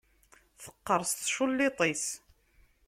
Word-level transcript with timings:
Teqqeṛs 0.61 1.11
tculliḍt-is. 1.13 2.05